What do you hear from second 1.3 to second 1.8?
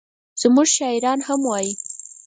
وایي.